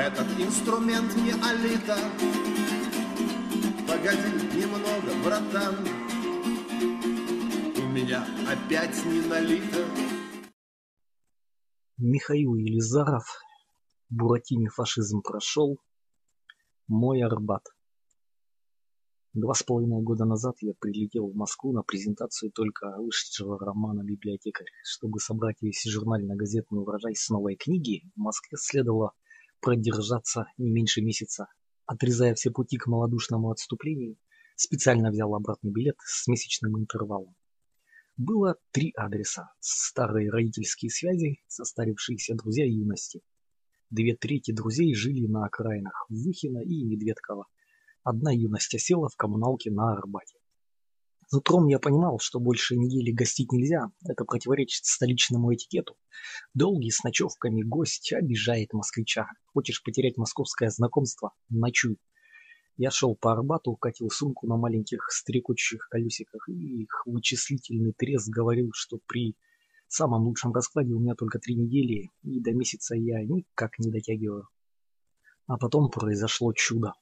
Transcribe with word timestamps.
Этот 0.00 0.28
инструмент 0.40 1.14
не 1.14 1.32
алита 1.32 1.98
Погоди 3.86 4.30
немного, 4.56 5.12
братан 5.22 5.76
У 7.76 7.92
меня 7.92 8.26
опять 8.48 9.04
не 9.04 9.20
налито 9.28 9.84
Михаил 11.98 12.54
Елизаров, 12.54 13.26
Буратине 14.08 14.70
фашизм 14.70 15.20
прошел, 15.20 15.78
мой 16.88 17.20
Арбат. 17.20 17.66
Два 19.34 19.52
с 19.52 19.62
половиной 19.62 20.00
года 20.00 20.24
назад 20.24 20.54
я 20.62 20.72
прилетел 20.80 21.28
в 21.28 21.36
Москву 21.36 21.74
на 21.74 21.82
презентацию 21.82 22.52
только 22.52 22.96
вышедшего 22.96 23.58
романа 23.58 24.02
«Библиотекарь». 24.02 24.66
Чтобы 24.82 25.20
собрать 25.20 25.60
весь 25.60 25.84
журнально-газетный 25.84 26.80
урожай 26.80 27.14
с 27.14 27.28
новой 27.28 27.56
книги, 27.56 28.10
в 28.16 28.18
Москве 28.18 28.56
следовало 28.56 29.12
продержаться 29.60 30.46
не 30.58 30.70
меньше 30.70 31.02
месяца. 31.02 31.48
Отрезая 31.86 32.34
все 32.34 32.50
пути 32.50 32.76
к 32.76 32.86
малодушному 32.86 33.50
отступлению, 33.50 34.16
специально 34.56 35.10
взял 35.10 35.34
обратный 35.34 35.72
билет 35.72 35.96
с 36.04 36.26
месячным 36.28 36.78
интервалом. 36.78 37.34
Было 38.16 38.56
три 38.72 38.92
адреса: 38.96 39.52
старые 39.60 40.30
родительские 40.30 40.90
связи, 40.90 41.42
состарившиеся 41.48 42.34
друзья 42.34 42.66
юности. 42.66 43.22
Две 43.88 44.14
трети 44.14 44.52
друзей 44.52 44.94
жили 44.94 45.26
на 45.26 45.46
окраинах 45.46 46.06
Выхино 46.08 46.58
и 46.58 46.84
Медведково. 46.84 47.46
Одна 48.02 48.30
юность 48.30 48.74
осела 48.74 49.08
в 49.08 49.16
коммуналке 49.16 49.70
на 49.70 49.92
Арбате. 49.92 50.39
Нутром 51.32 51.68
я 51.68 51.78
понимал, 51.78 52.18
что 52.18 52.40
больше 52.40 52.74
недели 52.74 53.12
гостить 53.12 53.52
нельзя, 53.52 53.92
это 54.04 54.24
противоречит 54.24 54.84
столичному 54.84 55.54
этикету. 55.54 55.96
Долгий 56.54 56.90
с 56.90 57.04
ночевками 57.04 57.62
гость 57.62 58.12
обижает 58.12 58.72
москвича. 58.72 59.28
Хочешь 59.46 59.82
потерять 59.84 60.16
московское 60.16 60.70
знакомство– 60.70 61.32
ночуй. 61.48 61.98
Я 62.76 62.90
шел 62.90 63.14
по 63.14 63.32
Арбату, 63.32 63.76
катил 63.76 64.10
сумку 64.10 64.48
на 64.48 64.56
маленьких 64.56 65.08
стрекочущих 65.10 65.88
колесиках, 65.88 66.48
и 66.48 66.82
их 66.82 67.02
вычислительный 67.06 67.92
треск 67.92 68.28
говорил, 68.28 68.70
что 68.72 68.98
при 69.06 69.36
самом 69.86 70.22
лучшем 70.24 70.52
раскладе 70.52 70.94
у 70.94 70.98
меня 70.98 71.14
только 71.14 71.38
три 71.38 71.54
недели, 71.54 72.10
и 72.22 72.40
до 72.40 72.52
месяца 72.52 72.96
я 72.96 73.22
никак 73.24 73.78
не 73.78 73.90
дотягиваю. 73.92 74.48
А 75.46 75.58
потом 75.58 75.90
произошло 75.90 76.52
чудо. 76.54 76.94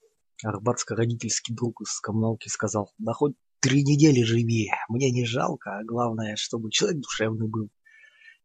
Арбатско-родительский 0.45 1.55
друг 1.55 1.81
из 1.81 1.99
коммуналки 2.01 2.49
сказал, 2.49 2.93
да 2.99 3.13
хоть 3.15 3.35
Три 3.61 3.83
недели 3.83 4.23
живи, 4.23 4.71
мне 4.89 5.11
не 5.11 5.27
жалко, 5.27 5.79
а 5.79 5.85
главное, 5.85 6.37
чтобы 6.37 6.71
человек 6.71 7.01
душевный 7.01 7.49
был. 7.49 7.71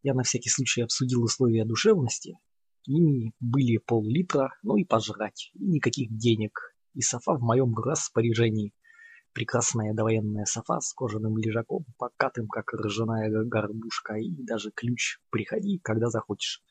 Я 0.02 0.16
на 0.16 0.24
всякий 0.24 0.50
случай 0.50 0.82
обсудил 0.82 1.24
условия 1.24 1.66
душевности. 1.66 2.40
Ими 2.88 3.32
были 3.40 3.78
пол-литра, 3.78 4.50
ну 4.64 4.76
и 4.76 4.84
пожрать, 4.84 5.52
и 5.54 5.66
никаких 5.66 6.18
денег. 6.18 6.76
И 6.96 7.02
софа 7.02 7.36
в 7.36 7.42
моем 7.42 7.76
распоряжении. 7.76 8.74
Прекрасная 9.34 9.94
довоенная 9.94 10.46
софа 10.46 10.80
с 10.80 10.92
кожаным 10.94 11.38
лежаком, 11.38 11.86
покатым, 12.00 12.48
как 12.48 12.74
ржаная 12.74 13.30
горбушка, 13.44 14.16
и 14.16 14.32
даже 14.32 14.72
ключ. 14.72 15.20
Приходи, 15.30 15.80
когда 15.84 16.10
захочешь. 16.10 16.64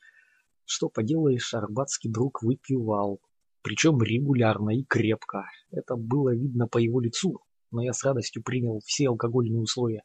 Что 0.65 0.89
поделаешь, 0.89 1.55
арбатский 1.55 2.11
друг 2.11 2.43
выпивал. 2.43 3.21
Причем 3.63 4.03
регулярно 4.03 4.71
и 4.71 4.83
крепко. 4.83 5.45
Это 5.71 5.95
было 5.95 6.35
видно 6.35 6.67
по 6.67 6.79
его 6.79 7.01
лицу, 7.01 7.41
но 7.73 7.83
я 7.83 7.93
с 7.93 8.05
радостью 8.05 8.43
принял 8.43 8.81
все 8.85 9.09
алкогольные 9.09 9.61
условия. 9.61 10.05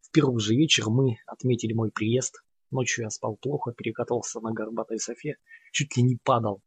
В 0.00 0.10
первый 0.12 0.40
же 0.40 0.54
вечер 0.54 0.88
мы 0.88 1.16
отметили 1.26 1.72
мой 1.72 1.90
приезд. 1.90 2.42
Ночью 2.70 3.04
я 3.04 3.10
спал 3.10 3.36
плохо, 3.36 3.72
перекатывался 3.72 4.40
на 4.40 4.52
горбатой 4.52 4.98
софе, 4.98 5.36
чуть 5.72 5.96
ли 5.96 6.02
не 6.02 6.16
падал. 6.22 6.62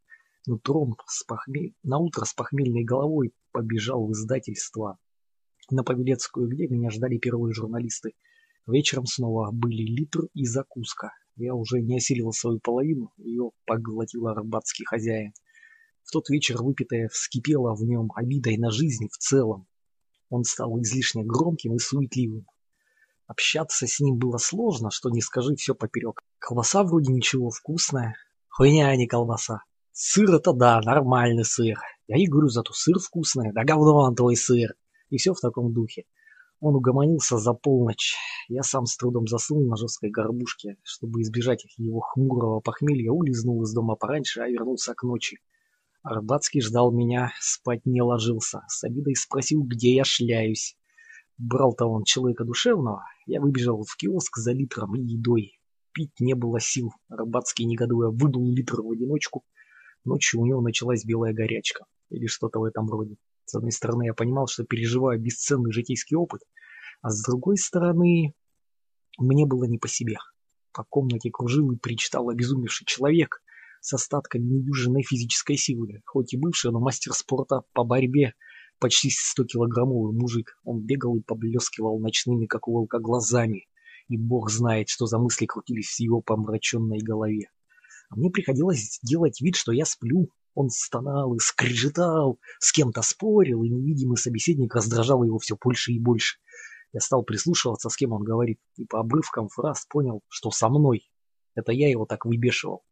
Нутром 0.45 0.95
с 1.07 1.23
похмель... 1.23 1.75
на 1.83 1.99
утро 1.99 2.25
с 2.25 2.33
похмельной 2.33 2.83
головой 2.83 3.33
побежал 3.51 4.05
в 4.05 4.11
издательство 4.11 4.97
на 5.69 5.83
Павелецкую, 5.83 6.49
где 6.49 6.67
меня 6.67 6.89
ждали 6.89 7.17
первые 7.17 7.53
журналисты. 7.53 8.13
Вечером 8.65 9.05
снова 9.05 9.51
были 9.51 9.83
литр 9.83 10.27
и 10.33 10.45
закуска. 10.45 11.11
Я 11.35 11.53
уже 11.55 11.81
не 11.81 11.97
осилил 11.97 12.31
свою 12.31 12.59
половину, 12.59 13.13
ее 13.17 13.51
поглотил 13.65 14.27
арбатский 14.27 14.85
хозяин. 14.85 15.33
В 16.03 16.11
тот 16.11 16.29
вечер 16.29 16.61
выпитое 16.61 17.07
вскипело 17.09 17.75
в 17.75 17.83
нем 17.83 18.11
обидой 18.15 18.57
на 18.57 18.71
жизнь 18.71 19.07
в 19.11 19.17
целом. 19.17 19.67
Он 20.29 20.43
стал 20.43 20.79
излишне 20.81 21.23
громким 21.23 21.75
и 21.75 21.79
суетливым. 21.79 22.45
Общаться 23.27 23.85
с 23.87 23.99
ним 23.99 24.17
было 24.17 24.37
сложно, 24.37 24.89
что 24.91 25.09
не 25.09 25.21
скажи 25.21 25.55
все 25.55 25.75
поперек. 25.75 26.21
Колбаса 26.39 26.83
вроде 26.83 27.11
ничего, 27.11 27.49
вкусная. 27.49 28.15
Хуйня, 28.47 28.87
а 28.87 28.95
не 28.95 29.07
колбаса. 29.07 29.63
Сыр 29.91 30.33
это 30.33 30.53
да, 30.53 30.81
нормальный 30.81 31.45
сыр. 31.45 31.77
Я 32.07 32.17
и 32.17 32.25
говорю, 32.25 32.47
зато 32.47 32.73
сыр 32.73 32.99
вкусный, 32.99 33.51
да 33.53 33.63
говно 33.63 33.97
он 33.97 34.15
твой 34.15 34.35
сыр. 34.35 34.73
И 35.09 35.17
все 35.17 35.33
в 35.33 35.39
таком 35.39 35.73
духе. 35.73 36.05
Он 36.59 36.75
угомонился 36.75 37.37
за 37.37 37.53
полночь. 37.53 38.15
Я 38.47 38.63
сам 38.63 38.85
с 38.85 38.97
трудом 38.97 39.27
заснул 39.27 39.65
на 39.67 39.77
жесткой 39.77 40.09
горбушке. 40.09 40.77
Чтобы 40.83 41.21
избежать 41.21 41.65
его 41.77 42.01
хмурого 42.01 42.59
похмелья, 42.59 43.11
улизнул 43.11 43.63
из 43.63 43.73
дома 43.73 43.95
пораньше, 43.95 44.41
а 44.41 44.47
вернулся 44.47 44.93
к 44.93 45.03
ночи. 45.03 45.39
Арбатский 46.01 46.61
ждал 46.61 46.91
меня, 46.91 47.31
спать 47.39 47.85
не 47.85 48.01
ложился. 48.01 48.63
С 48.67 48.83
обидой 48.83 49.15
спросил, 49.15 49.63
где 49.63 49.95
я 49.95 50.03
шляюсь. 50.05 50.77
Брал-то 51.37 51.85
он 51.85 52.03
человека 52.03 52.45
душевного. 52.45 53.03
Я 53.25 53.41
выбежал 53.41 53.83
в 53.83 53.95
киоск 53.97 54.37
за 54.37 54.53
литром 54.53 54.95
и 54.95 55.01
едой. 55.01 55.59
Пить 55.91 56.19
не 56.19 56.35
было 56.35 56.59
сил. 56.59 56.91
Арбатский, 57.09 57.65
негодуя, 57.65 58.09
выдул 58.09 58.49
литр 58.49 58.81
в 58.81 58.91
одиночку. 58.91 59.43
Ночью 60.05 60.39
у 60.39 60.45
него 60.45 60.61
началась 60.61 61.03
белая 61.03 61.33
горячка. 61.33 61.85
Или 62.09 62.27
что-то 62.27 62.59
в 62.59 62.63
этом 62.63 62.89
роде. 62.89 63.17
С 63.45 63.55
одной 63.55 63.71
стороны, 63.71 64.05
я 64.05 64.13
понимал, 64.13 64.47
что 64.47 64.63
переживаю 64.63 65.19
бесценный 65.19 65.71
житейский 65.71 66.15
опыт. 66.15 66.41
А 67.01 67.09
с 67.09 67.21
другой 67.23 67.57
стороны, 67.57 68.33
мне 69.17 69.45
было 69.45 69.65
не 69.65 69.77
по 69.77 69.87
себе. 69.87 70.17
По 70.71 70.83
комнате 70.83 71.29
кружил 71.29 71.71
и 71.71 71.77
причитал 71.77 72.29
обезумевший 72.29 72.85
человек, 72.85 73.41
с 73.81 73.93
остатками 73.93 74.43
недюжинной 74.43 75.03
физической 75.03 75.57
силы. 75.57 76.01
Хоть 76.05 76.33
и 76.33 76.37
бывший, 76.37 76.71
но 76.71 76.79
мастер 76.79 77.13
спорта 77.13 77.61
по 77.73 77.83
борьбе, 77.83 78.33
почти 78.79 79.09
100-килограммовый 79.09 80.13
мужик. 80.13 80.57
Он 80.63 80.81
бегал 80.81 81.15
и 81.17 81.21
поблескивал 81.21 81.99
ночными, 81.99 82.45
как 82.45 82.67
у 82.67 82.73
волка, 82.73 82.99
глазами. 82.99 83.67
И 84.07 84.17
бог 84.17 84.49
знает, 84.49 84.89
что 84.89 85.05
за 85.05 85.19
мысли 85.19 85.45
крутились 85.45 85.95
в 85.95 85.99
его 85.99 86.21
помраченной 86.21 86.99
голове. 86.99 87.49
А 88.09 88.15
мне 88.15 88.31
приходилось 88.31 88.99
делать 89.03 89.39
вид, 89.39 89.55
что 89.55 89.71
я 89.71 89.85
сплю. 89.85 90.29
Он 90.55 90.69
стонал 90.69 91.35
и 91.35 91.39
скрежетал, 91.39 92.39
с 92.59 92.71
кем-то 92.71 93.01
спорил, 93.03 93.63
и 93.63 93.69
невидимый 93.69 94.17
собеседник 94.17 94.73
раздражал 94.73 95.23
его 95.23 95.37
все 95.37 95.55
больше 95.61 95.91
и 95.91 95.99
больше. 95.99 96.39
Я 96.91 97.01
стал 97.01 97.23
прислушиваться, 97.23 97.89
с 97.89 97.95
кем 97.95 98.13
он 98.13 98.23
говорит, 98.23 98.59
и 98.75 98.85
по 98.85 98.99
обрывкам 98.99 99.47
фраз 99.47 99.85
понял, 99.87 100.21
что 100.27 100.49
со 100.49 100.69
мной. 100.69 101.11
Это 101.53 101.71
я 101.71 101.87
его 101.89 102.05
так 102.05 102.25
выбешивал. 102.25 102.83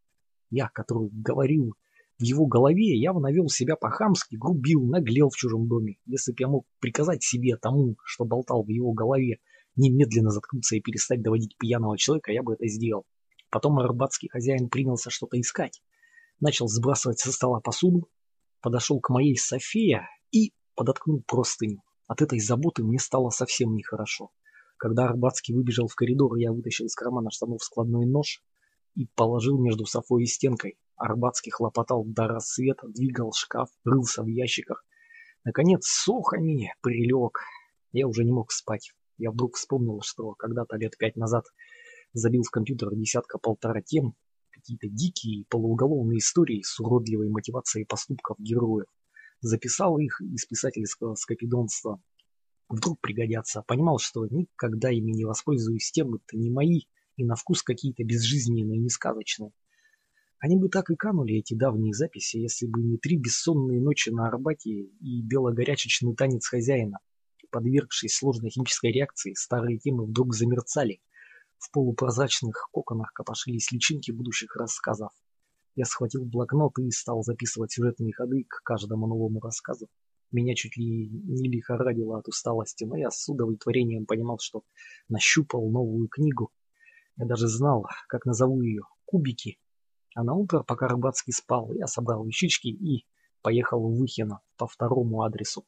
Я, 0.49 0.69
который 0.69 1.09
говорил 1.11 1.73
в 2.19 2.23
его 2.23 2.45
голове, 2.47 2.97
явно 2.97 3.31
вел 3.31 3.47
себя 3.47 3.75
по-хамски, 3.75 4.35
грубил, 4.35 4.83
наглел 4.85 5.29
в 5.29 5.35
чужом 5.35 5.67
доме. 5.67 5.97
Если 6.05 6.31
бы 6.31 6.37
я 6.39 6.47
мог 6.47 6.65
приказать 6.79 7.23
себе 7.23 7.57
тому, 7.57 7.95
что 8.03 8.25
болтал 8.25 8.63
в 8.63 8.69
его 8.69 8.91
голове, 8.93 9.39
немедленно 9.75 10.31
заткнуться 10.31 10.75
и 10.75 10.81
перестать 10.81 11.21
доводить 11.21 11.57
пьяного 11.57 11.97
человека, 11.97 12.31
я 12.31 12.41
бы 12.41 12.53
это 12.53 12.67
сделал. 12.67 13.05
Потом 13.49 13.79
арбатский 13.79 14.29
хозяин 14.29 14.69
принялся 14.69 15.09
что-то 15.09 15.39
искать. 15.39 15.81
Начал 16.39 16.67
сбрасывать 16.67 17.19
со 17.19 17.31
стола 17.31 17.59
посуду, 17.59 18.09
подошел 18.61 18.99
к 18.99 19.09
моей 19.09 19.37
София 19.37 20.07
и 20.31 20.53
подоткнул 20.75 21.23
простыню. 21.25 21.81
От 22.07 22.21
этой 22.21 22.39
заботы 22.39 22.83
мне 22.83 22.99
стало 22.99 23.29
совсем 23.29 23.75
нехорошо. 23.75 24.31
Когда 24.77 25.05
Арбатский 25.05 25.53
выбежал 25.53 25.87
в 25.87 25.95
коридор, 25.95 26.35
я 26.35 26.51
вытащил 26.51 26.85
из 26.85 26.95
кармана 26.95 27.31
штанов 27.31 27.63
складной 27.63 28.05
нож, 28.05 28.43
и 28.97 29.05
положил 29.13 29.59
между 29.59 29.85
софой 29.85 30.23
и 30.23 30.25
стенкой. 30.25 30.75
Арбатский 30.95 31.51
хлопотал 31.51 32.03
до 32.03 32.27
рассвета, 32.27 32.88
двигал 32.88 33.31
шкаф, 33.31 33.69
рылся 33.85 34.23
в 34.23 34.27
ящиках. 34.27 34.83
Наконец, 35.45 35.85
сухами 35.85 36.73
прилег. 36.81 37.39
Я 37.91 38.07
уже 38.07 38.25
не 38.25 38.31
мог 38.31 38.51
спать. 38.51 38.94
Я 39.19 39.29
вдруг 39.29 39.55
вспомнил, 39.55 40.01
что 40.01 40.33
когда-то 40.33 40.77
лет 40.77 40.97
пять 40.97 41.15
назад 41.15 41.45
забил 42.13 42.41
в 42.41 42.49
компьютер 42.49 42.89
десятка-полтора 42.95 43.83
тем, 43.83 44.15
какие-то 44.49 44.88
дикие 44.89 45.45
полууголовные 45.50 46.17
истории 46.17 46.63
с 46.63 46.79
уродливой 46.79 47.29
мотивацией 47.29 47.85
поступков 47.85 48.39
героев. 48.39 48.88
Записал 49.41 50.00
их 50.00 50.19
из 50.21 50.45
писательского 50.45 51.13
скопидонства. 51.13 52.01
Вдруг 52.67 53.00
пригодятся. 53.00 53.61
Понимал, 53.61 54.00
что 54.00 54.25
никогда 54.25 54.89
ими 54.89 55.11
не 55.11 55.25
воспользуюсь 55.25 55.91
тем, 55.91 56.15
это 56.15 56.35
не 56.35 56.50
мои, 56.50 56.81
и 57.17 57.25
на 57.25 57.35
вкус 57.35 57.63
какие-то 57.63 58.03
безжизненные, 58.03 58.79
не 58.79 58.89
сказочные. 58.89 59.51
Они 60.39 60.55
бы 60.55 60.69
так 60.69 60.91
и 60.91 60.95
канули, 60.95 61.39
эти 61.39 61.55
давние 61.55 61.93
записи, 61.93 62.37
если 62.37 62.67
бы 62.67 62.81
не 62.83 62.97
три 62.97 63.17
бессонные 63.17 63.81
ночи 63.81 64.09
на 64.09 64.27
Арбате 64.27 64.69
и 64.69 65.21
белогорячечный 65.23 66.15
танец 66.15 66.47
хозяина. 66.47 66.99
Подвергшись 67.49 68.15
сложной 68.15 68.51
химической 68.51 68.91
реакции, 68.91 69.33
старые 69.33 69.79
темы 69.79 70.05
вдруг 70.05 70.35
замерцали. 70.35 71.01
В 71.57 71.71
полупрозрачных 71.71 72.69
коконах 72.71 73.13
копошились 73.13 73.71
личинки 73.71 74.11
будущих 74.11 74.55
рассказов. 74.55 75.09
Я 75.75 75.85
схватил 75.85 76.23
блокнот 76.23 76.77
и 76.79 76.91
стал 76.91 77.23
записывать 77.23 77.71
сюжетные 77.71 78.13
ходы 78.13 78.45
к 78.47 78.61
каждому 78.63 79.07
новому 79.07 79.39
рассказу. 79.39 79.87
Меня 80.31 80.53
чуть 80.55 80.77
ли 80.77 81.07
не 81.07 81.49
лихорадило 81.49 82.19
от 82.19 82.27
усталости, 82.27 82.83
но 82.83 82.97
я 82.97 83.09
с 83.09 83.27
удовлетворением 83.27 84.05
понимал, 84.05 84.37
что 84.39 84.63
нащупал 85.07 85.67
новую 85.69 86.09
книгу. 86.09 86.51
Я 87.17 87.25
даже 87.25 87.47
знал, 87.47 87.85
как 88.07 88.25
назову 88.25 88.61
ее 88.61 88.83
«Кубики». 89.05 89.59
А 90.15 90.23
на 90.23 90.33
утро, 90.33 90.63
пока 90.63 90.87
Рыбацкий 90.87 91.33
спал, 91.33 91.73
я 91.73 91.87
собрал 91.87 92.25
вещички 92.25 92.67
и 92.67 93.05
поехал 93.41 93.81
в 93.81 93.97
Выхино 93.97 94.41
по 94.57 94.67
второму 94.67 95.23
адресу. 95.23 95.65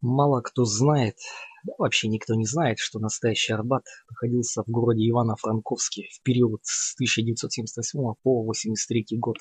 Мало 0.00 0.42
кто 0.42 0.64
знает, 0.64 1.16
да 1.64 1.72
вообще 1.76 2.06
никто 2.06 2.36
не 2.36 2.46
знает, 2.46 2.78
что 2.78 3.00
настоящий 3.00 3.52
Арбат 3.52 3.84
находился 4.08 4.62
в 4.62 4.70
городе 4.70 5.08
Ивано-Франковске 5.08 6.04
в 6.12 6.22
период 6.22 6.60
с 6.62 6.94
1978 6.94 7.98
по 8.22 8.42
1983 8.42 9.18
год 9.18 9.38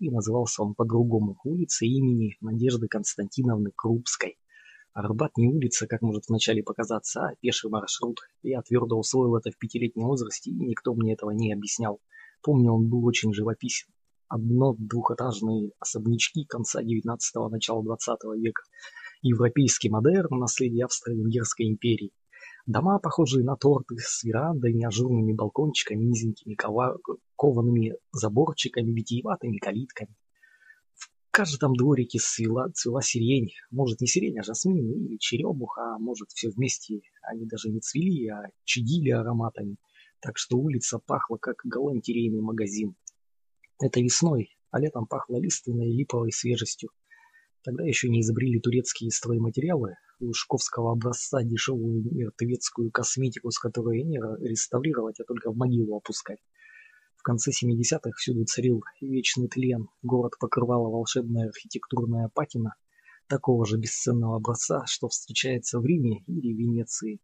и 0.00 0.10
назывался 0.10 0.64
он 0.64 0.74
по-другому– 0.74 1.38
улица 1.44 1.84
имени 1.84 2.36
Надежды 2.40 2.88
Константиновны 2.88 3.70
Крупской. 3.76 4.39
Арбат 4.92 5.36
не 5.36 5.48
улица, 5.48 5.86
как 5.86 6.02
может 6.02 6.24
вначале 6.28 6.62
показаться, 6.62 7.20
а 7.20 7.34
пеший 7.40 7.70
маршрут. 7.70 8.18
Я 8.42 8.62
твердо 8.62 8.98
усвоил 8.98 9.36
это 9.36 9.50
в 9.50 9.58
пятилетнем 9.58 10.06
возрасте, 10.06 10.50
и 10.50 10.54
никто 10.54 10.94
мне 10.94 11.14
этого 11.14 11.30
не 11.30 11.52
объяснял. 11.52 12.00
Помню, 12.42 12.72
он 12.72 12.88
был 12.88 13.04
очень 13.06 13.32
живописен. 13.32 13.88
Одно-двухэтажные 14.28 15.72
особнячки 15.78 16.44
конца 16.44 16.82
19-го, 16.82 17.48
начала 17.48 17.82
20 17.82 18.18
века– 18.36 18.62
Европейский 19.22 19.90
модерн– 19.90 20.28
наследие 20.38 20.86
Австро-Венгерской 20.86 21.68
империи. 21.68 22.12
Дома, 22.66 22.98
похожие 22.98 23.44
на 23.44 23.56
торты, 23.56 23.96
с 23.98 24.24
верандами, 24.24 24.84
ажурными 24.84 25.34
балкончиками, 25.34 26.02
низенькими 26.02 26.56
коваными 27.36 27.96
заборчиками, 28.12 28.92
витиеватыми 28.92 29.58
калитками. 29.58 30.14
В 31.30 31.32
каждом 31.32 31.76
дворике 31.76 32.18
цвела, 32.18 32.70
цвела 32.74 33.02
сирень. 33.02 33.52
Может, 33.70 34.00
не 34.00 34.08
сирень, 34.08 34.40
а 34.40 34.42
жасмин 34.42 34.90
или 34.90 35.16
черемуха, 35.16 35.94
а 35.94 35.98
может, 36.00 36.30
все 36.32 36.50
вместе. 36.50 37.02
Они 37.22 37.46
даже 37.46 37.70
не 37.70 37.78
цвели, 37.78 38.26
а 38.26 38.48
чадили 38.64 39.10
ароматами. 39.10 39.76
Так 40.18 40.38
что 40.38 40.58
улица 40.58 40.98
пахла, 40.98 41.36
как 41.36 41.60
галантерейный 41.62 42.40
магазин. 42.40 42.96
Это 43.80 44.00
весной, 44.00 44.58
а 44.72 44.80
летом 44.80 45.06
пахло 45.06 45.36
лиственной 45.36 45.92
липовой 45.92 46.32
свежестью. 46.32 46.90
Тогда 47.62 47.84
еще 47.84 48.08
не 48.08 48.22
изобрели 48.22 48.58
турецкие 48.58 49.12
стройматериалы, 49.12 49.94
у 50.18 50.32
шковского 50.32 50.90
образца 50.90 51.44
дешевую 51.44 52.02
мертвецкую 52.12 52.90
косметику, 52.90 53.52
с 53.52 53.58
которой 53.60 54.02
не 54.02 54.18
реставрировать, 54.18 55.20
а 55.20 55.24
только 55.24 55.52
в 55.52 55.56
могилу 55.56 55.96
опускать. 55.96 56.40
В 57.20 57.22
конце 57.22 57.50
70-х 57.50 58.12
всюду 58.16 58.46
царил 58.46 58.82
вечный 59.02 59.46
тлен, 59.46 59.90
город 60.00 60.32
покрывала 60.40 60.88
волшебная 60.88 61.48
архитектурная 61.48 62.30
патина, 62.32 62.76
такого 63.28 63.66
же 63.66 63.76
бесценного 63.76 64.36
образца, 64.36 64.86
что 64.86 65.08
встречается 65.08 65.80
в 65.80 65.84
Риме 65.84 66.24
или 66.26 66.54
Венеции. 66.54 67.20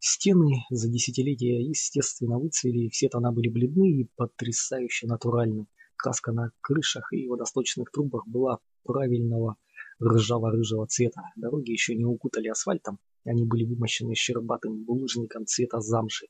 Стены 0.00 0.66
за 0.68 0.90
десятилетия 0.90 1.62
естественно 1.62 2.38
выцвели, 2.38 2.90
все 2.90 3.08
тона 3.08 3.32
были 3.32 3.48
бледны 3.48 3.90
и 3.90 4.10
потрясающе 4.16 5.06
натуральны. 5.06 5.66
Краска 5.96 6.32
на 6.32 6.50
крышах 6.60 7.10
и 7.14 7.26
водосточных 7.26 7.90
трубах 7.90 8.26
была 8.26 8.58
правильного 8.84 9.56
ржаво-рыжего 9.98 10.86
цвета. 10.88 11.22
Дороги 11.36 11.70
еще 11.70 11.94
не 11.94 12.04
укутали 12.04 12.48
асфальтом, 12.48 12.98
они 13.24 13.46
были 13.46 13.64
вымощены 13.64 14.14
щербатым 14.14 14.84
булыжником 14.84 15.46
цвета 15.46 15.80
замши. 15.80 16.26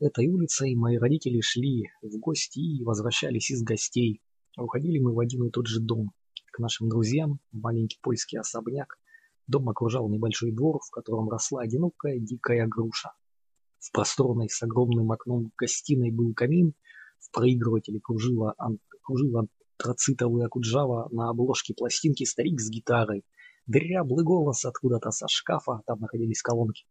Этой 0.00 0.28
улицей 0.28 0.76
мои 0.76 0.96
родители 0.96 1.40
шли 1.40 1.90
в 2.02 2.18
гости 2.20 2.60
и 2.60 2.84
возвращались 2.84 3.50
из 3.50 3.64
гостей. 3.64 4.22
уходили 4.56 5.00
мы 5.00 5.12
в 5.12 5.18
один 5.18 5.46
и 5.46 5.50
тот 5.50 5.66
же 5.66 5.80
дом. 5.80 6.12
К 6.52 6.60
нашим 6.60 6.88
друзьям, 6.88 7.40
маленький 7.50 7.98
польский 8.00 8.38
особняк. 8.38 8.96
Дом 9.48 9.68
окружал 9.68 10.08
небольшой 10.08 10.52
двор, 10.52 10.78
в 10.86 10.90
котором 10.92 11.28
росла 11.28 11.62
одинокая 11.62 12.20
дикая 12.20 12.68
груша. 12.68 13.10
В 13.80 13.90
просторной 13.90 14.48
с 14.48 14.62
огромным 14.62 15.10
окном 15.10 15.50
гостиной 15.58 16.12
был 16.12 16.32
камин, 16.32 16.74
в 17.18 17.32
проигрывателе 17.32 17.98
кружила, 17.98 18.54
ан, 18.56 18.78
кружила 19.02 19.48
антрацитовая 19.78 20.46
Акуджава 20.46 21.08
на 21.10 21.28
обложке 21.28 21.74
пластинки 21.74 22.22
старик 22.22 22.60
с 22.60 22.70
гитарой. 22.70 23.24
Дряблый 23.66 24.24
голос 24.24 24.64
откуда-то 24.64 25.10
со 25.10 25.26
шкафа, 25.26 25.82
там 25.86 25.98
находились 25.98 26.40
колонки, 26.40 26.84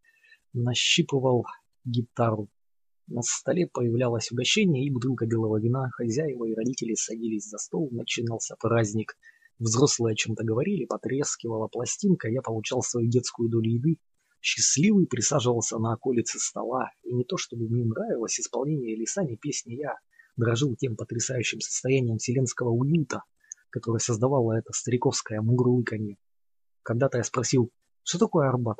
нащипывал 0.52 1.46
гитару. 1.86 2.50
На 3.10 3.22
столе 3.22 3.66
появлялось 3.66 4.30
угощение 4.30 4.84
и 4.84 4.90
бутылка 4.90 5.24
белого 5.24 5.58
вина. 5.58 5.88
Хозяева 5.92 6.44
и 6.44 6.54
родители 6.54 6.94
садились 6.94 7.48
за 7.48 7.56
стол, 7.56 7.88
начинался 7.90 8.54
праздник. 8.60 9.16
Взрослые 9.58 10.12
о 10.12 10.14
чем-то 10.14 10.44
говорили, 10.44 10.84
потрескивала 10.84 11.68
пластинка, 11.68 12.28
я 12.28 12.42
получал 12.42 12.82
свою 12.82 13.08
детскую 13.08 13.48
долю 13.48 13.70
еды. 13.70 13.96
Счастливый 14.42 15.06
присаживался 15.06 15.78
на 15.78 15.94
околице 15.94 16.38
стола, 16.38 16.90
и 17.02 17.14
не 17.14 17.24
то 17.24 17.38
чтобы 17.38 17.66
мне 17.68 17.86
нравилось 17.86 18.38
исполнение 18.38 18.94
или 18.94 19.06
сами 19.06 19.36
песни, 19.36 19.72
я 19.76 19.96
дрожил 20.36 20.76
тем 20.76 20.94
потрясающим 20.94 21.60
состоянием 21.60 22.18
вселенского 22.18 22.68
уюта, 22.68 23.22
которое 23.70 24.00
создавало 24.00 24.52
это 24.52 24.72
стариковское 24.74 25.40
мурлыканье. 25.40 26.18
Когда-то 26.82 27.16
я 27.16 27.24
спросил, 27.24 27.70
что 28.02 28.18
такое 28.18 28.48
Арбат? 28.48 28.78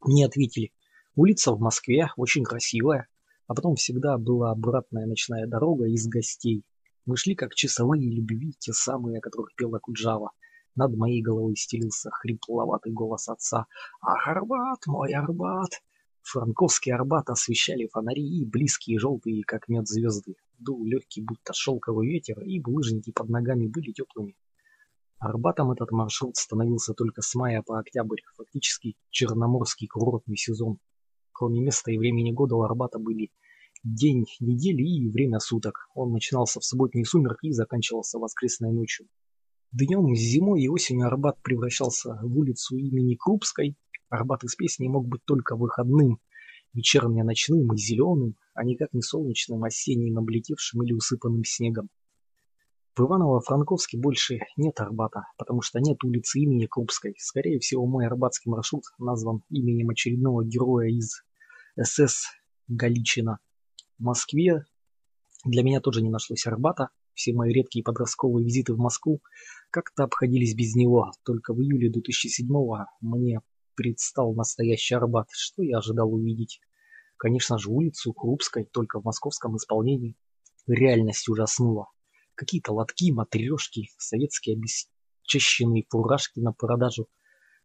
Мне 0.00 0.24
ответили, 0.24 0.72
улица 1.14 1.52
в 1.52 1.60
Москве 1.60 2.08
очень 2.16 2.44
красивая, 2.44 3.08
а 3.48 3.54
потом 3.54 3.74
всегда 3.74 4.18
была 4.18 4.52
обратная 4.52 5.06
ночная 5.06 5.46
дорога 5.46 5.86
из 5.86 6.06
гостей. 6.06 6.64
Мы 7.06 7.16
шли 7.16 7.34
как 7.34 7.54
часовые 7.54 8.10
любви, 8.10 8.54
те 8.58 8.74
самые, 8.74 9.18
о 9.18 9.20
которых 9.22 9.54
пела 9.56 9.78
Куджава. 9.78 10.32
Над 10.76 10.94
моей 10.94 11.22
головой 11.22 11.56
стелился 11.56 12.10
хрипловатый 12.12 12.92
голос 12.92 13.26
отца. 13.28 13.66
«Ах, 14.02 14.28
Арбат, 14.28 14.86
мой 14.86 15.12
Арбат!» 15.14 15.70
Франковский 16.20 16.92
Арбат 16.92 17.30
освещали 17.30 17.88
фонари 17.90 18.22
и 18.22 18.44
близкие 18.44 18.98
желтые, 18.98 19.42
как 19.44 19.66
мед 19.68 19.88
звезды. 19.88 20.36
Дул 20.58 20.84
легкий, 20.84 21.22
будто 21.22 21.54
шелковый 21.54 22.06
ветер, 22.06 22.38
и 22.42 22.60
булыжники 22.60 23.12
под 23.12 23.30
ногами 23.30 23.66
были 23.66 23.92
теплыми. 23.92 24.36
Арбатом 25.18 25.72
этот 25.72 25.90
маршрут 25.90 26.36
становился 26.36 26.92
только 26.92 27.22
с 27.22 27.34
мая 27.34 27.62
по 27.62 27.78
октябрь, 27.78 28.20
фактически 28.36 28.96
черноморский 29.08 29.88
курортный 29.88 30.36
сезон. 30.36 30.78
Кроме 31.38 31.60
места 31.60 31.92
и 31.92 31.98
времени 31.98 32.32
года 32.32 32.56
у 32.56 32.62
Арбата 32.62 32.98
были 32.98 33.30
день 33.84 34.24
недели 34.40 34.82
и 34.82 35.08
время 35.08 35.38
суток. 35.38 35.88
Он 35.94 36.10
начинался 36.10 36.58
в 36.58 36.64
субботние 36.64 37.04
сумерки 37.04 37.46
и 37.46 37.52
заканчивался 37.52 38.18
воскресной 38.18 38.72
ночью. 38.72 39.06
Днем, 39.70 40.12
зимой 40.16 40.62
и 40.62 40.68
осенью 40.68 41.06
Арбат 41.06 41.40
превращался 41.40 42.18
в 42.24 42.36
улицу 42.36 42.76
имени 42.76 43.14
Крупской. 43.14 43.76
Арбат 44.08 44.42
из 44.42 44.56
песни 44.56 44.88
мог 44.88 45.06
быть 45.06 45.24
только 45.24 45.54
выходным, 45.54 46.18
вечерне-ночным 46.74 47.72
и 47.72 47.76
зеленым, 47.76 48.34
а 48.54 48.64
никак 48.64 48.92
не 48.92 49.00
солнечным, 49.00 49.62
осенним, 49.62 50.18
облетевшим 50.18 50.82
или 50.82 50.92
усыпанным 50.92 51.44
снегом. 51.44 51.88
В 52.96 53.02
Иваново-Франковске 53.02 53.96
больше 53.96 54.40
нет 54.56 54.80
Арбата, 54.80 55.26
потому 55.38 55.62
что 55.62 55.78
нет 55.78 56.02
улицы 56.02 56.40
имени 56.40 56.66
Крупской. 56.66 57.14
Скорее 57.16 57.60
всего, 57.60 57.86
мой 57.86 58.06
арбатский 58.06 58.50
маршрут 58.50 58.82
назван 58.98 59.44
именем 59.50 59.90
очередного 59.90 60.44
героя 60.44 60.88
из 60.88 61.22
СС 61.80 62.26
Галичина. 62.66 63.38
В 63.98 64.02
Москве 64.02 64.64
для 65.44 65.62
меня 65.62 65.80
тоже 65.80 66.02
не 66.02 66.10
нашлось 66.10 66.46
Арбата. 66.46 66.88
Все 67.14 67.32
мои 67.32 67.52
редкие 67.52 67.84
подростковые 67.84 68.44
визиты 68.44 68.74
в 68.74 68.78
Москву 68.78 69.22
как-то 69.70 70.02
обходились 70.04 70.54
без 70.54 70.74
него. 70.74 71.12
Только 71.24 71.54
в 71.54 71.60
июле 71.60 71.90
2007-го 71.90 72.86
мне 73.00 73.42
предстал 73.76 74.34
настоящий 74.34 74.96
Арбат. 74.96 75.28
Что 75.30 75.62
я 75.62 75.78
ожидал 75.78 76.12
увидеть? 76.12 76.60
Конечно 77.16 77.58
же, 77.58 77.70
улицу 77.70 78.12
Крупской, 78.12 78.64
только 78.64 79.00
в 79.00 79.04
московском 79.04 79.56
исполнении. 79.56 80.16
Реальность 80.66 81.28
ужаснула. 81.28 81.86
Какие-то 82.34 82.72
лотки, 82.72 83.12
матрешки, 83.12 83.90
советские 83.98 84.56
обесчищенные 84.56 85.86
фуражки 85.88 86.40
на 86.40 86.52
продажу, 86.52 87.08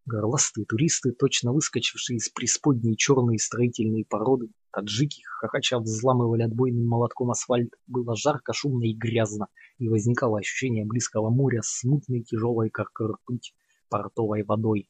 горластые 0.06 0.66
туристы, 0.66 1.12
точно 1.12 1.54
выскочившие 1.54 2.18
из 2.18 2.30
преисподней 2.30 2.96
черные 2.96 3.40
строительные 3.40 4.06
породы, 4.06 4.50
таджики, 4.72 5.24
хохоча 5.24 5.80
взламывали 5.80 6.44
отбойным 6.44 6.86
молотком 6.86 7.32
асфальт. 7.32 7.74
Было 7.88 8.16
жарко, 8.16 8.54
шумно 8.54 8.84
и 8.84 8.94
грязно, 8.94 9.48
и 9.78 9.88
возникало 9.88 10.40
ощущение 10.40 10.86
близкого 10.86 11.30
моря 11.30 11.62
с 11.64 11.84
мутной 11.84 12.22
тяжелой, 12.22 12.70
как 12.70 12.90
ртуть, 13.00 13.54
портовой 13.90 14.44
водой. 14.44 14.90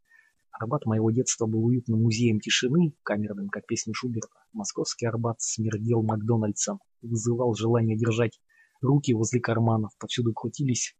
Арбат 0.51 0.85
моего 0.85 1.09
детства 1.11 1.47
был 1.47 1.65
уютным 1.65 2.01
музеем 2.01 2.39
тишины, 2.39 2.93
камерным, 3.03 3.49
как 3.49 3.65
песни 3.65 3.91
Шуберта. 3.93 4.37
Московский 4.53 5.07
Арбат 5.07 5.41
смердел 5.41 6.03
Макдональдсом, 6.03 6.79
вызывал 7.01 7.55
желание 7.55 7.97
держать 7.97 8.39
руки 8.81 9.13
возле 9.13 9.39
карманов. 9.39 9.91
Повсюду 9.97 10.31
крутились, 10.33 10.95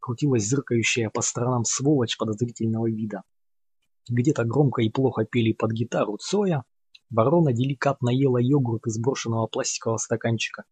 крутилась 0.00 0.46
зыркающая 0.46 1.10
по 1.10 1.22
сторонам 1.22 1.64
сволочь 1.64 2.16
подозрительного 2.16 2.90
вида. 2.90 3.22
Где-то 4.08 4.44
громко 4.44 4.82
и 4.82 4.90
плохо 4.90 5.24
пели 5.24 5.52
под 5.52 5.72
гитару 5.72 6.16
Цоя. 6.16 6.64
Ворона 7.10 7.52
деликатно 7.52 8.10
ела 8.10 8.38
йогурт 8.38 8.86
из 8.86 8.98
брошенного 8.98 9.46
пластикового 9.46 9.98
стаканчика. 9.98 10.64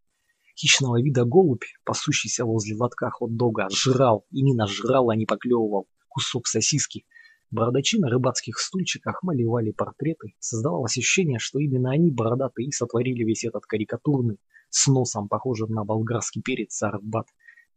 Хищного 0.56 1.00
вида 1.00 1.25
голубь, 1.25 1.64
пасущийся 1.85 2.44
возле 2.44 2.75
лотка 2.75 3.11
хот-дога, 3.11 3.68
жрал, 3.70 4.25
именно 4.30 4.66
жрал, 4.66 5.11
а 5.11 5.16
не 5.16 5.25
поклевывал, 5.25 5.87
кусок 6.08 6.49
сосиски. 6.49 7.04
Бородачи 7.50 7.99
на 7.99 8.11
рыбацких 8.11 8.58
стульчиках 8.58 9.23
малевали 9.23 9.70
портреты. 9.70 10.35
Создавалось 10.38 10.99
ощущение, 10.99 11.38
что 11.38 11.61
именно 11.61 11.92
они, 11.92 12.11
бородатые, 12.11 12.68
и 12.68 12.73
сотворили 12.73 13.25
весь 13.25 13.44
этот 13.44 13.64
карикатурный, 13.66 14.38
с 14.68 14.87
носом, 14.87 15.28
похожим 15.28 15.70
на 15.70 15.85
болгарский 15.85 16.42
перец, 16.42 16.82
арбат, 16.82 17.26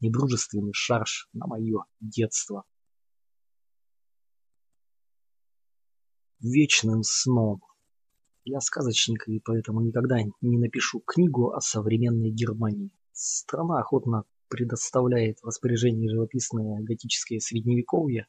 недружественный 0.01 0.73
шарж 0.73 1.27
на 1.33 1.47
мое 1.47 1.85
детство. 1.99 2.63
Вечным 6.39 7.03
сном. 7.03 7.61
Я 8.43 8.59
сказочник 8.59 9.27
и 9.27 9.39
поэтому 9.39 9.81
никогда 9.81 10.17
не 10.41 10.57
напишу 10.57 10.99
книгу 11.05 11.51
о 11.51 11.61
современной 11.61 12.31
Германии. 12.31 12.91
Страна 13.11 13.79
охотно 13.79 14.23
предоставляет 14.47 15.39
в 15.39 15.45
распоряжение 15.45 16.09
живописное 16.09 16.81
готическое 16.81 17.39
средневековье. 17.39 18.27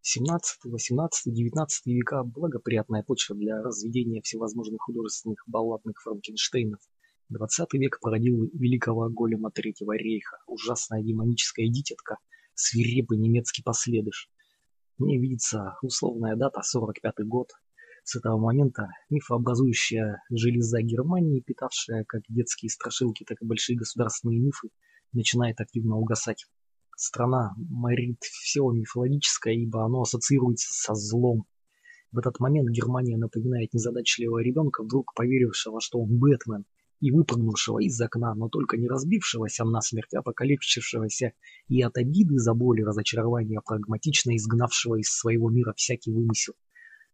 17, 0.00 0.64
18, 0.64 1.34
19 1.34 1.86
века– 1.86 2.22
благоприятная 2.24 3.02
почва 3.02 3.36
для 3.36 3.62
разведения 3.62 4.22
всевозможных 4.22 4.80
художественных 4.80 5.42
балладных 5.46 6.00
франкенштейнов. 6.00 6.80
20 7.28 7.72
век 7.74 7.98
породил 8.00 8.48
великого 8.52 9.08
голема 9.08 9.50
Третьего 9.50 9.96
рейха, 9.96 10.38
ужасная 10.46 11.02
демоническая 11.02 11.66
дитятка, 11.68 12.18
свирепый 12.54 13.18
немецкий 13.18 13.62
последыш. 13.62 14.30
Мне 14.98 15.18
видится 15.18 15.76
условная 15.82 16.36
дата 16.36 16.62
45 16.62 17.26
год, 17.26 17.50
с 18.04 18.14
этого 18.14 18.38
момента 18.38 18.88
мифообразующая 19.10 20.22
железа 20.30 20.80
Германии, 20.80 21.40
питавшая 21.40 22.04
как 22.04 22.22
детские 22.28 22.70
страшилки, 22.70 23.24
так 23.24 23.42
и 23.42 23.44
большие 23.44 23.76
государственные 23.76 24.38
мифы, 24.38 24.68
начинает 25.12 25.60
активно 25.60 25.96
угасать. 25.96 26.46
Страна 26.96 27.54
морит 27.56 28.22
все 28.22 28.70
мифологическое, 28.70 29.54
ибо 29.54 29.84
оно 29.84 30.02
ассоциируется 30.02 30.68
со 30.70 30.94
злом. 30.94 31.46
В 32.12 32.18
этот 32.18 32.38
момент 32.38 32.70
Германия 32.70 33.16
напоминает 33.16 33.74
незадачливого 33.74 34.38
ребенка, 34.38 34.84
вдруг 34.84 35.12
поверившего, 35.14 35.80
что 35.80 36.00
он 36.00 36.16
Бэтмен, 36.16 36.64
и 37.00 37.10
выпрыгнувшего 37.10 37.80
из 37.80 38.00
окна, 38.00 38.34
но 38.34 38.48
только 38.48 38.76
не 38.76 38.88
разбившегося 38.88 39.64
насмерть, 39.64 40.14
а 40.14 40.22
покалечившегося 40.22 41.32
и 41.68 41.82
от 41.82 41.96
обиды 41.98 42.38
за 42.38 42.54
боль 42.54 42.80
и 42.80 42.84
разочарования 42.84 43.60
прагматично 43.64 44.36
изгнавшего 44.36 44.96
из 44.96 45.08
своего 45.08 45.50
мира 45.50 45.74
всякий 45.76 46.12
вымысел. 46.12 46.54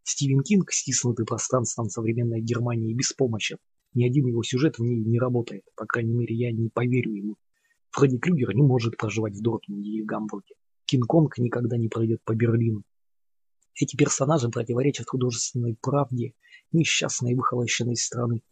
Стивен 0.05 0.43
Кинг, 0.43 0.73
стиснутый 0.73 1.27
пространством 1.27 1.89
современной 1.89 2.41
Германии, 2.41 2.95
беспомощен. 2.95 3.59
Ни 3.95 4.07
один 4.07 4.27
его 4.27 4.43
сюжет 4.43 4.79
в 4.79 4.83
ней 4.83 4.99
не 5.05 5.19
работает. 5.19 5.65
По 5.77 5.87
крайней 5.87 6.15
мере, 6.15 6.35
я 6.35 6.51
не 6.51 6.69
поверю 6.69 7.13
ему. 7.13 7.37
Фредди 7.91 8.19
Крюгер 8.19 8.55
не 8.55 8.63
может 8.63 8.97
проживать 8.97 9.35
в 9.35 9.43
Дортмунде 9.43 9.91
или 9.91 10.03
Гамбурге. 10.03 10.55
Кинг-Конг 10.87 11.39
никогда 11.39 11.77
не 11.77 11.89
пройдет 11.89 12.23
по 12.25 12.35
Берлину. 12.35 12.85
Эти 13.75 13.97
персонажи 13.97 14.49
противоречат 14.49 15.09
художественной 15.09 15.77
правде 15.81 16.35
несчастной 16.73 17.35
выхолощенной 17.35 17.97
страны. 17.97 18.43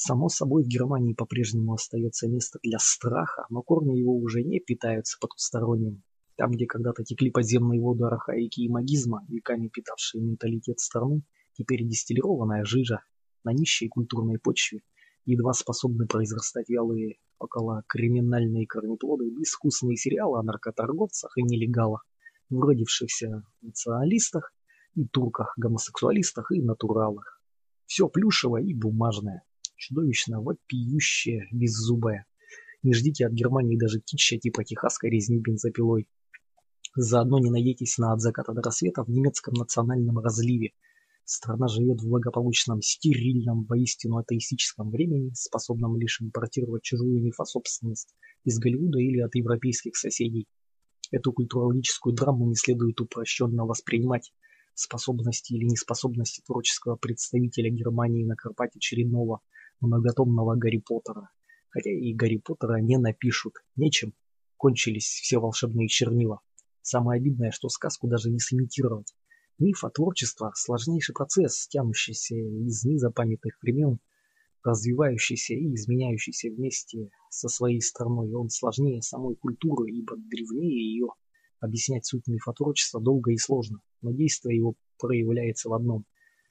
Само 0.00 0.28
собой, 0.28 0.62
в 0.62 0.68
Германии 0.68 1.12
по-прежнему 1.12 1.74
остается 1.74 2.28
место 2.28 2.60
для 2.62 2.78
страха, 2.78 3.46
но 3.50 3.62
корни 3.62 3.98
его 3.98 4.16
уже 4.16 4.44
не 4.44 4.60
питаются 4.60 5.18
потусторонним 5.20 6.04
там, 6.36 6.52
где 6.52 6.66
когда-то 6.66 7.02
текли 7.02 7.32
подземные 7.32 7.80
воды 7.80 8.04
архаики 8.04 8.60
и 8.60 8.68
магизма, 8.68 9.26
веками 9.28 9.66
питавшие 9.66 10.22
менталитет 10.22 10.78
страны, 10.78 11.24
теперь 11.54 11.84
дистиллированная 11.84 12.64
жижа 12.64 13.00
на 13.42 13.52
нищей 13.52 13.88
культурной 13.88 14.38
почве, 14.38 14.82
едва 15.24 15.52
способны 15.52 16.06
произрастать 16.06 16.68
вялые 16.68 17.16
около 17.40 17.82
криминальные 17.88 18.68
корнеплоды, 18.68 19.28
безвкусные 19.30 19.96
сериалы 19.96 20.38
о 20.38 20.44
наркоторговцах 20.44 21.36
и 21.36 21.42
нелегалах, 21.42 22.06
вродившихся 22.50 23.42
националистах 23.60 24.52
и 24.94 25.08
турках, 25.08 25.54
гомосексуалистах 25.56 26.52
и 26.52 26.62
натуралах. 26.62 27.42
Все 27.86 28.08
плюшевое 28.08 28.62
и 28.62 28.74
бумажное, 28.74 29.42
чудовищно 29.78 30.42
вопиющее, 30.42 31.48
беззубое. 31.52 32.26
Не 32.82 32.94
ждите 32.94 33.26
от 33.26 33.32
Германии 33.32 33.78
даже 33.78 34.00
китча 34.00 34.38
типа 34.38 34.64
техасской 34.64 35.10
резни 35.10 35.38
бензопилой. 35.38 36.08
Заодно 36.94 37.38
не 37.38 37.50
надейтесь 37.50 37.96
на 37.98 38.12
от 38.12 38.20
заката 38.20 38.52
до 38.52 38.60
рассвета 38.60 39.04
в 39.04 39.08
немецком 39.08 39.54
национальном 39.54 40.18
разливе. 40.18 40.72
Страна 41.24 41.68
живет 41.68 42.00
в 42.00 42.08
благополучном, 42.08 42.80
стерильном, 42.82 43.64
воистину 43.64 44.16
атеистическом 44.16 44.90
времени, 44.90 45.30
способном 45.34 45.96
лишь 45.98 46.22
импортировать 46.22 46.82
чужую 46.82 47.22
мифособственность 47.22 48.14
из 48.44 48.58
Голливуда 48.58 48.98
или 48.98 49.20
от 49.20 49.34
европейских 49.34 49.96
соседей. 49.96 50.46
Эту 51.10 51.32
культурологическую 51.32 52.14
драму 52.14 52.48
не 52.48 52.54
следует 52.54 53.00
упрощенно 53.00 53.64
воспринимать. 53.64 54.32
Способности 54.74 55.54
или 55.54 55.64
неспособности 55.64 56.42
творческого 56.46 56.96
представителя 56.96 57.68
Германии 57.70 58.24
накропать 58.24 58.76
очередного 58.76 59.40
многотомного 59.80 60.56
Гарри 60.56 60.78
Поттера. 60.78 61.30
Хотя 61.70 61.90
и 61.90 62.14
Гарри 62.14 62.38
Поттера 62.38 62.80
не 62.80 62.98
напишут, 62.98 63.54
нечем. 63.76 64.14
Кончились 64.56 65.06
все 65.06 65.38
волшебные 65.38 65.88
чернила. 65.88 66.40
Самое 66.82 67.20
обидное, 67.20 67.50
что 67.50 67.68
сказку 67.68 68.08
даже 68.08 68.30
не 68.30 68.38
сымитировать. 68.38 69.14
Миф 69.58 69.84
о 69.84 69.90
творчестве– 69.90 70.48
сложнейший 70.54 71.14
процесс, 71.14 71.68
тянущийся 71.68 72.36
из 72.36 72.84
незапамятных 72.84 73.58
времен, 73.60 73.98
развивающийся 74.62 75.54
и 75.54 75.74
изменяющийся 75.74 76.48
вместе 76.50 77.10
со 77.28 77.48
своей 77.48 77.80
страной. 77.80 78.32
Он 78.32 78.50
сложнее 78.50 79.02
самой 79.02 79.36
культуры, 79.36 79.90
ибо 79.90 80.16
древнее 80.16 80.92
ее. 80.92 81.08
Объяснять 81.60 82.06
суть 82.06 82.26
мифотворчества 82.28 83.00
долго 83.00 83.32
и 83.32 83.36
сложно, 83.36 83.80
но 84.00 84.12
действие 84.12 84.58
его 84.58 84.74
проявляется 84.98 85.68
в 85.68 85.74
одном. 85.74 86.04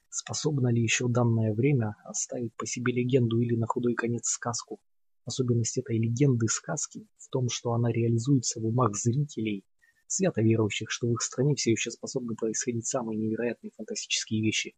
Способно 0.10 0.72
ли 0.72 0.82
еще 0.82 1.08
данное 1.08 1.54
время 1.54 1.96
оставить 2.06 2.56
по 2.56 2.66
себе 2.66 2.94
легенду 2.94 3.40
или 3.40 3.56
на 3.56 3.68
худой 3.68 3.94
конец 3.96 4.28
сказку? 4.28 4.80
Особенность 5.26 5.78
этой 5.78 5.98
легенды 5.98 6.48
сказки 6.48 7.08
в 7.18 7.30
том, 7.30 7.50
что 7.50 7.74
она 7.74 7.92
реализуется 7.92 8.60
в 8.60 8.66
умах 8.66 8.96
зрителей– 8.96 9.66
свято 10.08 10.42
верующих, 10.42 10.90
что 10.90 11.08
в 11.08 11.14
их 11.14 11.22
стране 11.22 11.56
все 11.56 11.72
еще 11.72 11.92
способны 11.92 12.36
происходить 12.36 12.88
самые 12.88 13.18
невероятные 13.18 13.72
фантастические 13.76 14.42
вещи. 14.42 14.76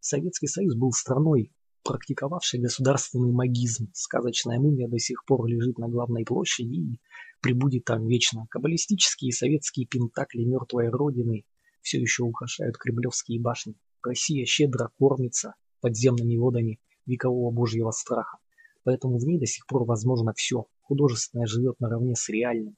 Советский 0.00 0.46
Союз 0.46 0.74
был 0.74 0.92
страной, 0.92 1.52
практиковавшей 1.84 2.60
государственный 2.60 3.32
магизм. 3.32 3.90
Сказочная 3.92 4.58
мумия 4.58 4.88
до 4.88 4.98
сих 4.98 5.24
пор 5.26 5.46
лежит 5.46 5.78
на 5.78 5.88
главной 5.88 6.24
площади 6.24 6.74
и 6.74 7.00
прибудет 7.40 7.84
там 7.84 8.06
вечно. 8.06 8.46
Каббалистические 8.50 9.32
советские 9.32 9.86
пентакли 9.86 10.44
мертвой 10.44 10.88
родины 10.88 11.44
все 11.82 12.00
еще 12.00 12.24
украшают 12.24 12.76
кремлевские 12.76 13.40
башни. 13.40 13.74
Россия 14.02 14.44
щедро 14.46 14.90
кормится 14.98 15.54
подземными 15.80 16.36
водами 16.36 16.80
векового 17.06 17.50
божьего 17.50 17.90
страха. 17.90 18.38
Поэтому 18.84 19.18
в 19.18 19.24
ней 19.24 19.38
до 19.38 19.46
сих 19.46 19.66
пор 19.66 19.84
возможно 19.84 20.32
все. 20.34 20.66
Художественное 20.82 21.46
живет 21.46 21.80
наравне 21.80 22.14
с 22.16 22.28
реальным. 22.28 22.76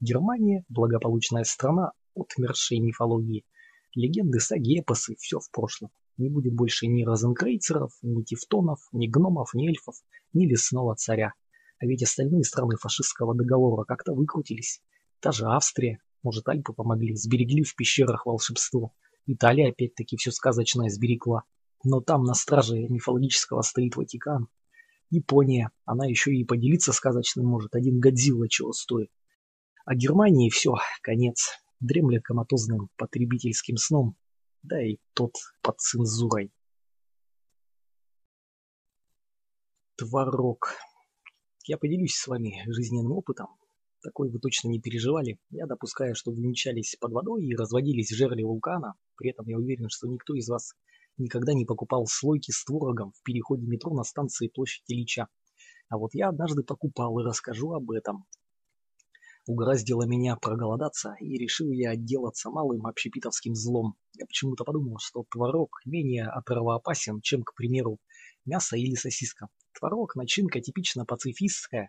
Германия– 0.00 0.64
благополучная 0.68 1.44
страна 1.44 1.92
отмершей 2.14 2.80
мифологии. 2.80 3.44
Легенды, 3.94 4.40
саги, 4.40 4.80
эпосы– 4.80 5.16
все 5.18 5.40
в 5.40 5.50
прошлом. 5.50 5.90
Не 6.18 6.28
будет 6.28 6.52
больше 6.52 6.86
ни 6.86 7.04
розенкрейцеров, 7.04 7.92
ни 8.02 8.22
тевтонов, 8.22 8.80
ни 8.92 9.06
гномов, 9.06 9.54
ни 9.54 9.68
эльфов, 9.68 9.96
ни 10.32 10.46
лесного 10.46 10.94
царя. 10.96 11.32
А 11.80 11.86
ведь 11.86 12.02
остальные 12.02 12.44
страны 12.44 12.76
фашистского 12.76 13.34
договора 13.34 13.84
как-то 13.84 14.12
выкрутились. 14.12 14.82
Та 15.20 15.32
же 15.32 15.46
Австрия, 15.46 16.00
может, 16.22 16.48
Альпы 16.48 16.72
помогли, 16.72 17.14
сберегли 17.14 17.62
в 17.62 17.74
пещерах 17.74 18.26
волшебство. 18.26 18.92
Италия 19.30 19.68
опять-таки 19.68 20.16
все 20.16 20.30
сказочное 20.30 20.88
сберегла. 20.88 21.42
Но 21.84 22.00
там 22.00 22.24
на 22.24 22.32
страже 22.32 22.88
мифологического 22.88 23.60
стоит 23.60 23.94
Ватикан. 23.94 24.48
Япония, 25.10 25.70
она 25.84 26.06
еще 26.06 26.34
и 26.34 26.44
поделиться 26.44 26.94
сказочным 26.94 27.44
может. 27.44 27.74
Один 27.74 28.00
Годзилла 28.00 28.48
чего 28.48 28.72
стоит. 28.72 29.10
А 29.84 29.94
Германии 29.94 30.48
все, 30.48 30.76
конец. 31.02 31.58
Дремлет 31.78 32.24
коматозным 32.24 32.88
потребительским 32.96 33.76
сном, 33.76 34.16
да 34.62 34.82
и 34.82 34.96
тот 35.12 35.34
под 35.62 35.78
цензурой. 35.78 36.50
Творог. 39.96 40.74
Я 41.64 41.76
поделюсь 41.76 42.16
с 42.16 42.26
вами 42.26 42.64
жизненным 42.66 43.12
опытом. 43.12 43.48
Такой 44.02 44.30
вы 44.30 44.38
точно 44.38 44.68
не 44.68 44.80
переживали. 44.80 45.38
Я 45.50 45.66
допускаю, 45.66 46.14
что 46.14 46.30
вы 46.30 46.48
мчались 46.48 46.96
под 47.00 47.12
водой 47.12 47.44
и 47.44 47.56
разводились 47.56 48.10
в 48.10 48.16
жерле 48.16 48.44
вулкана. 48.44 48.94
При 49.16 49.30
этом 49.30 49.46
я 49.48 49.58
уверен, 49.58 49.88
что 49.88 50.06
никто 50.06 50.34
из 50.34 50.48
вас 50.48 50.74
никогда 51.16 51.52
не 51.52 51.64
покупал 51.64 52.06
слойки 52.06 52.52
с 52.52 52.64
творогом 52.64 53.12
в 53.12 53.22
переходе 53.24 53.66
метро 53.66 53.92
на 53.92 54.04
станции 54.04 54.48
площадь 54.48 54.84
Ильича. 54.88 55.26
А 55.88 55.98
вот 55.98 56.10
я 56.14 56.28
однажды 56.28 56.62
покупал 56.62 57.18
и 57.18 57.24
расскажу 57.24 57.72
об 57.72 57.90
этом. 57.90 58.24
Угораздило 59.48 60.02
меня 60.02 60.36
проголодаться, 60.36 61.16
и 61.20 61.38
решил 61.38 61.70
я 61.70 61.92
отделаться 61.92 62.50
малым 62.50 62.86
общепитовским 62.86 63.54
злом. 63.54 63.94
Я 64.12 64.26
почему-то 64.26 64.62
подумал, 64.62 64.98
что 65.00 65.24
творог 65.30 65.80
менее 65.86 66.26
отравоопасен, 66.26 67.22
чем, 67.22 67.42
к 67.44 67.54
примеру, 67.54 67.98
мясо 68.44 68.76
или 68.76 68.94
сосиска. 68.94 69.48
Творог– 69.72 70.14
начинка 70.16 70.60
типично 70.60 71.06
пацифистская, 71.06 71.88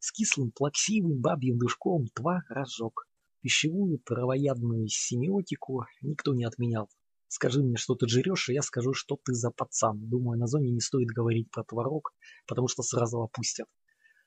с 0.00 0.12
кислым 0.12 0.50
плаксивым 0.50 1.18
бабьим 1.18 1.56
душком 1.56 2.08
творожок. 2.08 3.08
Пищевую 3.40 4.00
травоядную 4.00 4.88
семиотику 4.88 5.86
никто 6.02 6.34
не 6.34 6.44
отменял. 6.44 6.90
Скажи 7.28 7.62
мне, 7.62 7.78
что 7.78 7.94
ты 7.94 8.06
жрешь, 8.06 8.50
и 8.50 8.52
я 8.52 8.60
скажу, 8.60 8.92
что 8.92 9.16
ты 9.24 9.32
за 9.32 9.50
пацан. 9.50 9.98
Думаю, 10.10 10.38
на 10.38 10.46
зоне 10.46 10.72
не 10.72 10.80
стоит 10.80 11.08
говорить 11.08 11.50
про 11.50 11.64
творог, 11.64 12.12
потому 12.46 12.68
что 12.68 12.82
сразу 12.82 13.22
опустят. 13.22 13.66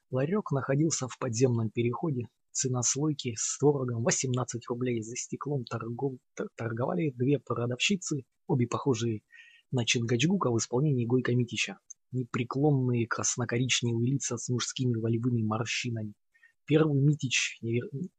Ларек 0.10 0.52
находился 0.52 1.08
в 1.08 1.20
подземном 1.20 1.70
переходе. 1.70 2.26
Цена 2.52 2.84
слойки 2.84 3.34
с 3.38 3.58
творогом 3.58 4.04
18 4.04 4.68
рублей. 4.68 5.02
За 5.02 5.16
стеклом 5.16 5.64
торгов... 5.64 6.20
торговали 6.56 7.12
две 7.16 7.40
продавщицы, 7.40 8.26
обе 8.46 8.68
похожие 8.68 9.22
на 9.72 9.86
Чингачгука 9.86 10.52
в 10.52 10.58
исполнении 10.58 11.06
Гойка 11.06 11.34
Митича. 11.34 11.80
Непреклонные 12.12 13.08
красно-коричневые 13.08 14.12
лица 14.12 14.38
с 14.38 14.50
мужскими 14.50 15.00
волевыми 15.00 15.44
морщинами. 15.44 16.14
Первый 16.66 17.02
Митич 17.02 17.58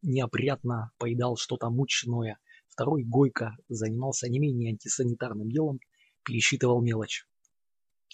неопрятно 0.00 0.92
поедал 0.98 1.36
что-то 1.36 1.68
мучное. 1.68 2.38
Второй 2.68 3.04
Гойко 3.04 3.54
занимался 3.68 4.30
не 4.30 4.38
менее 4.38 4.70
антисанитарным 4.70 5.50
делом, 5.50 5.78
пересчитывал 6.24 6.80
мелочь. 6.80 7.26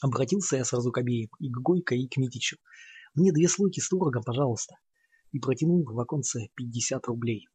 Обратился 0.03 0.57
я 0.57 0.65
сразу 0.65 0.91
к 0.91 0.99
обеим, 0.99 1.31
и 1.39 1.49
к 1.49 1.59
Гойко, 1.59 1.95
и 1.95 2.09
к 2.09 2.17
Митичу. 2.17 2.57
Мне 3.15 3.33
две 3.33 3.49
слойки 3.49 3.79
с 3.79 3.89
творогом, 3.89 4.25
пожалуйста. 4.25 4.75
И 5.33 5.39
протянул 5.39 5.85
в 5.85 6.01
оконце 6.01 6.49
50 6.55 7.07
рублей. 7.07 7.49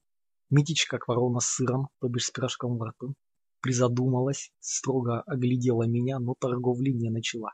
Митич, 0.49 0.85
как 0.85 1.07
ворона 1.07 1.39
с 1.39 1.47
сыром, 1.47 1.89
то 1.99 2.07
бишь 2.07 2.25
с 2.25 2.31
пирожком 2.31 2.77
во 2.77 2.89
рту, 2.89 3.15
призадумалась, 3.61 4.51
строго 4.59 5.21
оглядела 5.21 5.83
меня, 5.83 6.19
но 6.19 6.35
торговли 6.39 6.91
не 6.91 7.09
начала. 7.09 7.53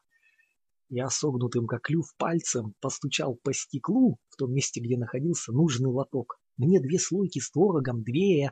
Я 0.89 1.07
согнутым 1.09 1.67
как 1.67 1.83
клюв 1.83 2.13
пальцем 2.17 2.73
постучал 2.81 3.35
по 3.43 3.53
стеклу 3.53 4.17
в 4.29 4.35
том 4.35 4.51
месте, 4.51 4.81
где 4.81 4.97
находился 4.97 5.51
нужный 5.51 5.91
лоток. 5.91 6.39
Мне 6.57 6.79
две 6.79 6.97
слойки 6.97 7.37
с 7.37 7.51
творогом, 7.51 8.03
две, 8.03 8.51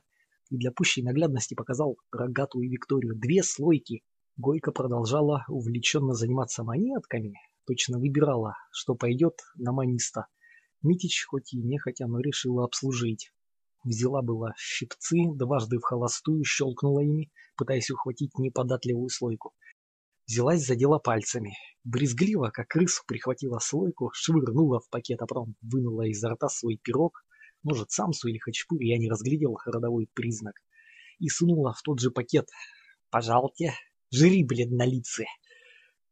и 0.49 0.57
для 0.57 0.71
пущей 0.71 1.01
наглядности 1.01 1.55
показал 1.55 1.97
рогатую 2.11 2.69
Викторию. 2.69 3.15
Две 3.15 3.41
слойки. 3.41 4.03
Гойка 4.37 4.71
продолжала 4.71 5.45
увлеченно 5.47 6.13
заниматься 6.13 6.63
монетками, 6.63 7.33
точно 7.65 7.97
выбирала, 7.97 8.53
что 8.71 8.93
пойдет 8.93 9.39
на 9.55 9.71
маниста. 9.71 10.27
Митич, 10.83 11.25
хоть 11.25 11.53
и 11.53 11.57
нехотя, 11.57 12.07
но 12.07 12.19
решила 12.19 12.65
обслужить. 12.65 13.31
Взяла 13.83 14.21
была 14.21 14.53
щипцы, 14.57 15.17
дважды 15.35 15.77
в 15.77 15.83
холостую 15.83 16.43
щелкнула 16.43 16.99
ими, 16.99 17.31
пытаясь 17.55 17.89
ухватить 17.89 18.37
неподатливую 18.37 19.09
слойку. 19.09 19.53
Взялась 20.27 20.65
за 20.65 20.75
дело 20.75 20.99
пальцами. 20.99 21.53
Брезгливо, 21.83 22.49
как 22.49 22.67
крысу, 22.67 23.03
прихватила 23.07 23.59
слойку, 23.59 24.11
швырнула 24.13 24.79
в 24.79 24.89
пакет, 24.89 25.21
а 25.21 25.25
потом 25.25 25.55
вынула 25.61 26.03
изо 26.07 26.29
рта 26.29 26.49
свой 26.49 26.77
пирог, 26.77 27.23
может, 27.63 27.91
самсу 27.91 28.27
или 28.27 28.37
хачпури, 28.37 28.87
я 28.87 28.97
не 28.97 29.09
разглядел 29.09 29.57
родовой 29.65 30.07
признак, 30.13 30.55
и 31.19 31.29
сунула 31.29 31.73
в 31.73 31.81
тот 31.81 31.99
же 31.99 32.11
пакет. 32.11 32.47
«Пожалуйте, 33.09 33.73
жри, 34.11 34.43
бледнолицы!» 34.43 35.25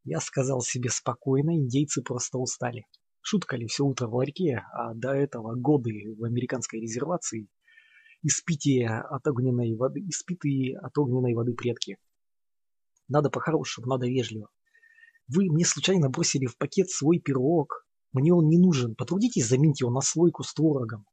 Я 0.03 0.19
сказал 0.19 0.61
себе 0.61 0.89
спокойно, 0.89 1.55
индейцы 1.55 2.01
просто 2.01 2.37
устали. 2.37 2.85
Шутка 3.27 3.57
ли 3.57 3.65
все 3.65 3.83
утро 3.83 4.05
в 4.05 4.13
ларьке, 4.13 4.63
а 4.71 4.93
до 4.93 5.09
этого 5.09 5.55
годы 5.55 6.13
в 6.15 6.25
американской 6.25 6.79
резервации, 6.79 7.47
испитие 8.21 8.99
от 8.99 9.25
огненной 9.25 9.75
воды, 9.75 10.01
испитые 10.01 10.77
от 10.77 10.95
огненной 10.95 11.33
воды 11.33 11.55
предки. 11.55 11.97
Надо 13.07 13.31
по-хорошему, 13.31 13.87
надо 13.87 14.05
вежливо. 14.05 14.49
Вы 15.27 15.45
мне 15.49 15.65
случайно 15.65 16.11
бросили 16.11 16.45
в 16.45 16.55
пакет 16.55 16.91
свой 16.91 17.17
пирог. 17.17 17.87
Мне 18.13 18.31
он 18.31 18.47
не 18.47 18.59
нужен. 18.59 18.93
Потрудитесь 18.93 19.47
заменить 19.47 19.81
его 19.81 19.89
на 19.89 20.01
слойку 20.01 20.43
с 20.43 20.53
творогом. 20.53 21.07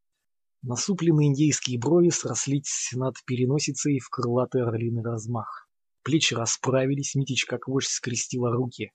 Насупленные 0.61 1.29
индейские 1.29 1.79
брови 1.79 2.11
срослись 2.11 2.91
над 2.93 3.15
переносицей 3.25 4.01
в 4.01 4.11
крылатый 4.11 4.65
орлиный 4.65 5.03
размах. 5.03 5.67
Плечи 6.03 6.35
расправились, 6.35 7.15
Митич 7.15 7.47
как 7.47 7.69
вождь 7.69 7.89
скрестила 7.89 8.53
руки. 8.53 8.93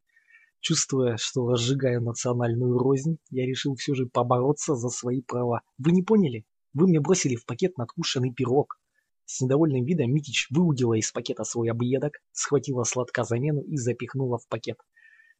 Чувствуя, 0.59 1.17
что 1.17 1.47
разжигаю 1.47 2.01
национальную 2.01 2.77
рознь, 2.77 3.19
я 3.29 3.45
решил 3.45 3.75
все 3.75 3.93
же 3.93 4.07
побороться 4.07 4.75
за 4.75 4.89
свои 4.89 5.21
права. 5.21 5.61
Вы 5.77 5.91
не 5.91 6.03
поняли? 6.03 6.45
Вы 6.73 6.87
мне 6.87 6.99
бросили 6.99 7.35
в 7.35 7.45
пакет 7.45 7.77
надкушенный 7.77 8.33
пирог. 8.33 8.79
С 9.25 9.41
недовольным 9.41 9.83
видом 9.83 10.11
Митич 10.13 10.47
выудила 10.49 10.93
из 10.93 11.11
пакета 11.11 11.43
свой 11.43 11.69
объедок, 11.69 12.13
схватила 12.31 12.83
сладка 12.83 13.23
замену 13.23 13.61
и 13.61 13.77
запихнула 13.77 14.37
в 14.37 14.47
пакет. 14.47 14.77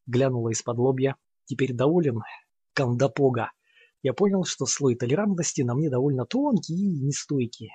Глянула 0.06 0.50
из-под 0.50 0.78
лобья. 0.78 1.16
Теперь 1.46 1.72
доволен? 1.72 2.20
Кандапога. 2.74 3.50
Я 4.02 4.12
понял, 4.12 4.44
что 4.44 4.66
слой 4.66 4.94
толерантности 4.94 5.62
на 5.62 5.74
мне 5.74 5.90
довольно 5.90 6.26
тонкий 6.26 6.74
и 6.74 7.00
нестойкий. 7.00 7.70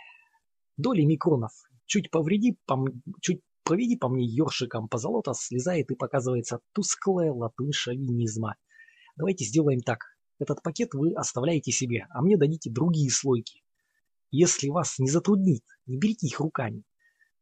Доли 0.78 1.02
микронов. 1.02 1.52
Чуть 1.86 2.10
повреди, 2.10 2.58
по, 2.66 2.78
чуть 3.22 3.42
Проведи 3.64 3.96
по 3.96 4.10
мне 4.10 4.26
ёршиком 4.26 4.90
по 4.90 4.98
золото, 4.98 5.34
слезает 5.34 5.90
и 5.90 5.96
показывается 5.96 6.60
тусклая 6.74 7.32
латынь 7.32 7.72
шовинизма. 7.72 8.56
Давайте 9.16 9.46
сделаем 9.46 9.80
так. 9.80 10.00
Этот 10.40 10.62
пакет 10.62 10.94
вы 10.94 11.14
оставляете 11.14 11.72
себе, 11.72 12.08
а 12.10 12.22
мне 12.22 12.36
дадите 12.36 12.70
другие 12.70 13.10
слойки. 13.10 13.64
Если 14.32 14.70
вас 14.70 15.00
не 15.00 15.10
затруднит, 15.10 15.64
не 15.86 15.98
берите 15.98 16.28
их 16.28 16.40
руками. 16.40 16.84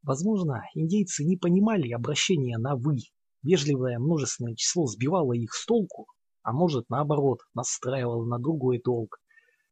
Возможно, 0.02 0.62
индейцы 0.74 1.24
не 1.24 1.36
понимали 1.36 1.90
обращения 1.90 2.58
на 2.58 2.76
«вы». 2.76 2.98
Вежливое 3.42 3.98
множественное 3.98 4.54
число 4.54 4.86
сбивало 4.86 5.32
их 5.32 5.52
с 5.54 5.66
толку, 5.66 6.06
а 6.42 6.52
может, 6.52 6.88
наоборот, 6.90 7.40
настраивало 7.54 8.24
на 8.24 8.38
другой 8.38 8.78
толк. 8.78 9.20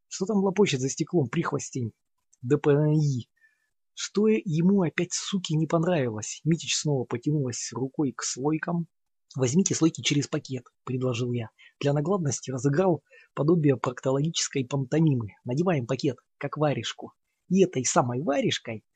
Что 0.08 0.26
там 0.26 0.38
лопочет 0.38 0.80
за 0.80 0.88
стеклом 0.88 1.28
прихвостень 1.28 1.92
ДПНИ? 2.42 3.28
Что 4.02 4.28
ему 4.28 4.80
опять, 4.80 5.12
суки, 5.12 5.52
не 5.52 5.66
понравилось? 5.66 6.40
Митич 6.44 6.74
снова 6.74 7.04
потянулась 7.04 7.70
рукой 7.70 8.14
к 8.16 8.22
слойкам. 8.22 8.86
«Возьмите 9.36 9.74
слойки 9.74 10.00
через 10.00 10.26
пакет»,— 10.26 10.64
предложил 10.84 11.34
я. 11.34 11.50
Для 11.80 11.92
наглядности 11.92 12.50
разыграл 12.50 13.04
подобие 13.34 13.76
проктологической 13.76 14.64
пантомимы. 14.64 15.34
Надеваем 15.44 15.86
пакет, 15.86 16.16
как 16.38 16.56
варежку. 16.56 17.12
И 17.50 17.62
этой 17.62 17.84
самой 17.84 18.22
варежкой 18.22 18.86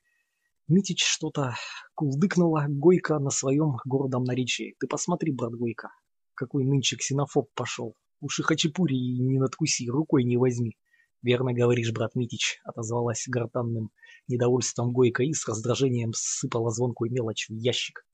Митич 0.68 1.04
что-то 1.04 1.54
кулдыкнула 1.94 2.64
Гойка 2.70 3.18
на 3.18 3.28
своем 3.28 3.76
гордом 3.84 4.24
наречии. 4.24 4.74
Ты 4.80 4.86
посмотри, 4.86 5.32
брат 5.32 5.52
Гойка, 5.52 5.90
какой 6.32 6.64
нынче 6.64 6.96
ксенофоб 6.96 7.50
пошел. 7.52 7.94
Уж 8.22 8.40
и 8.40 8.42
хачапури 8.42 8.94
не 8.94 9.38
надкуси, 9.38 9.86
рукой 9.86 10.24
не 10.24 10.38
возьми. 10.38 10.78
«Верно 11.24 11.54
говоришь, 11.54 11.90
брат 11.90 12.14
Митич»,— 12.14 12.60
отозвалась 12.64 13.24
гортанным 13.26 13.90
недовольством 14.28 14.92
Гойка 14.92 15.22
и 15.22 15.32
с 15.32 15.48
раздражением 15.48 16.12
сыпала 16.14 16.70
звонкую 16.70 17.10
мелочь 17.10 17.46
в 17.48 17.54
ящик. 17.54 18.06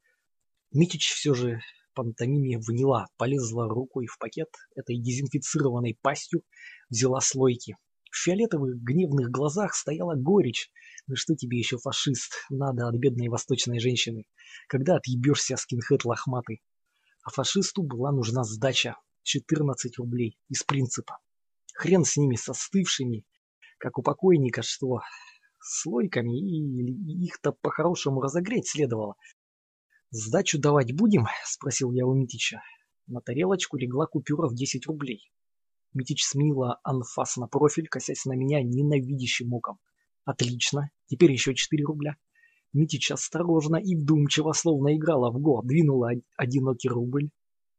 Митич 0.71 1.11
все 1.11 1.35
же 1.35 1.61
пантомиме 1.95 2.59
вняла, 2.59 3.07
полезла 3.17 3.69
рукой 3.69 4.07
в 4.07 4.17
пакет 4.17 4.51
этой 4.77 4.97
дезинфицированной 4.97 5.99
пастью, 6.01 6.45
взяла 6.89 7.21
слойки. 7.21 7.75
В 8.13 8.17
фиолетовых 8.17 8.77
гневных 8.77 9.29
глазах 9.29 9.75
стояла 9.75 10.15
горечь. 10.15 10.71
Ну 11.09 11.17
что 11.17 11.35
тебе 11.35 11.59
еще, 11.59 11.79
фашист, 11.79 12.33
надо 12.49 12.87
от 12.87 12.95
бедной 12.95 13.27
восточной 13.27 13.81
женщины, 13.81 14.27
когда 14.69 14.95
отъебешься, 14.95 15.57
скинхед 15.57 16.05
лохматый. 16.05 16.63
А 17.25 17.31
фашисту 17.31 17.83
была 17.83 18.13
нужна 18.13 18.45
сдача, 18.45 18.95
14 19.25 19.99
рублей, 19.99 20.39
из 20.49 20.63
принципа. 20.63 21.19
Хрен 21.81 22.05
с 22.05 22.19
ними, 22.19 22.37
со 22.37 22.53
остывшими, 22.53 23.25
как 23.79 23.97
у 23.97 24.03
покойника, 24.03 24.61
что 24.61 25.01
слойками, 25.59 26.39
и 26.39 27.25
их-то 27.25 27.53
по-хорошему 27.53 28.21
разогреть 28.21 28.69
следовало. 28.69 29.15
«Сдачу 30.11 30.59
давать 30.59 30.95
будем?»– 30.95 31.25
спросил 31.47 31.91
я 31.93 32.07
у 32.07 32.13
Митича. 32.13 32.61
На 33.07 33.23
тарелочку 33.23 33.79
легла 33.79 34.07
купюра 34.07 34.47
в 34.47 34.55
10 34.55 34.87
рублей. 34.89 35.33
Митич 35.95 36.23
сменила 36.27 36.79
анфас 36.85 37.39
на 37.39 37.47
профиль, 37.47 37.89
косясь 37.89 38.27
на 38.27 38.35
меня 38.35 38.63
ненавидящим 38.63 39.51
оком. 39.55 39.79
«Отлично, 40.27 40.91
теперь 41.07 41.33
еще 41.33 41.55
4 41.55 41.83
рубля». 41.85 42.17
Митич 42.75 43.11
осторожно 43.11 43.77
и 43.77 43.97
вдумчиво, 43.97 44.53
словно 44.53 44.95
играла 44.95 45.31
в 45.31 45.41
го, 45.41 45.63
двинула 45.63 46.11
одинокий 46.37 46.91
рубль. 46.91 47.31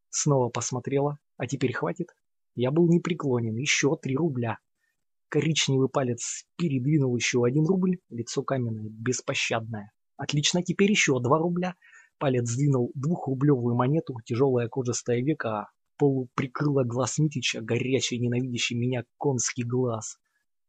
Снова 0.09 0.49
посмотрела. 0.49 1.19
«А 1.37 1.45
теперь 1.45 1.73
хватит?» 1.73 2.07
Я 2.55 2.71
был 2.71 2.87
непреклонен. 2.87 3.55
Еще 3.55 3.95
три 4.01 4.15
рубля. 4.15 4.57
Коричневый 5.29 5.89
палец 5.89 6.45
передвинул 6.57 7.15
еще 7.15 7.43
один 7.45 7.65
рубль. 7.65 7.99
Лицо 8.09 8.43
каменное, 8.43 8.89
беспощадное. 8.89 9.91
Отлично, 10.17 10.61
теперь 10.61 10.91
еще 10.91 11.19
два 11.19 11.39
рубля. 11.39 11.75
Палец 12.17 12.49
сдвинул 12.49 12.91
двухрублевую 12.93 13.75
монету. 13.75 14.15
Тяжелая 14.25 14.67
кожистая 14.67 15.21
века 15.21 15.69
полу 15.97 16.29
прикрыла 16.33 16.83
глаз 16.83 17.19
Митича, 17.19 17.61
горячий, 17.61 18.17
ненавидящий 18.17 18.75
меня 18.75 19.03
конский 19.17 19.63
глаз. 19.63 20.17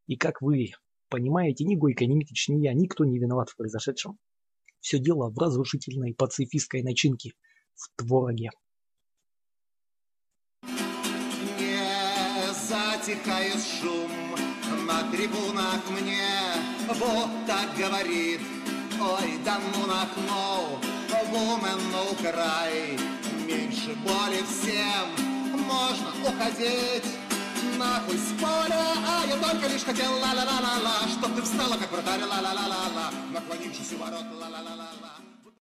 И 0.06 0.16
как 0.16 0.42
вы 0.42 0.72
понимаете, 1.08 1.64
ни 1.64 1.74
Гойко, 1.74 2.04
ни 2.06 2.14
Митич, 2.14 2.48
ни 2.48 2.62
я, 2.62 2.74
никто 2.74 3.04
не 3.04 3.18
виноват 3.18 3.48
в 3.48 3.56
произошедшем. 3.56 4.18
Все 4.80 4.98
дело 4.98 5.30
в 5.30 5.38
разрушительной 5.38 6.14
пацифистской 6.14 6.82
начинке, 6.82 7.32
в 7.74 7.88
твороге. 7.96 8.50
Затихает 13.12 13.60
шум 13.60 14.10
на 14.86 15.02
трибунах 15.10 15.82
мне. 15.90 16.32
Вот 16.88 17.28
так 17.46 17.68
говорит 17.76 18.40
Ой, 18.98 19.38
да 19.44 19.58
ну 19.74 19.86
нахнул 19.86 20.78
Woman, 21.30 21.78
no 21.92 22.16
край 22.22 22.98
Меньше 23.46 23.94
боли 23.96 24.42
всем 24.48 25.66
Можно 25.66 26.08
уходить 26.22 27.04
Нахуй 27.76 28.16
с 28.16 28.32
поля 28.40 28.94
А 29.06 29.26
я 29.26 29.36
только 29.36 29.68
лишь 29.68 29.82
хотел 29.82 30.10
ла-ла-ла-ла-ла 30.12 31.06
Чтоб 31.08 31.34
ты 31.34 31.42
встала, 31.42 31.76
как 31.76 31.92
вратарь 31.92 32.22
ла-ла-ла-ла-ла. 32.22 33.10
Наклонившись 33.32 33.92
у 33.92 33.98
ворот 33.98 34.24
ла-ла-ла-ла-ла 34.40 35.31